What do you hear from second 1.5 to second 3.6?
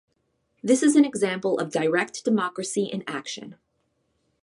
of direct democracy in action.